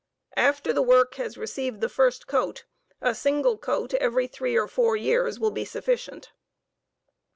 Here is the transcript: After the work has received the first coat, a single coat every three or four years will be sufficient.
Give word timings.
After 0.35 0.73
the 0.73 0.81
work 0.81 1.13
has 1.17 1.37
received 1.37 1.79
the 1.79 1.87
first 1.87 2.25
coat, 2.25 2.65
a 3.01 3.13
single 3.13 3.55
coat 3.55 3.93
every 3.93 4.25
three 4.25 4.57
or 4.57 4.67
four 4.67 4.95
years 4.97 5.39
will 5.39 5.51
be 5.51 5.63
sufficient. 5.63 6.31